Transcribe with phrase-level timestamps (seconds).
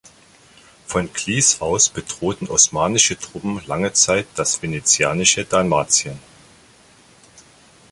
[0.87, 6.17] Von Klis aus bedrohten osmanische Truppen lange Zeit das venezianische Dalmatien.